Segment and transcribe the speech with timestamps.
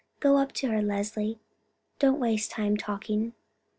[0.19, 1.37] Go up to her, Leslie;
[1.99, 3.33] don't waste time talking."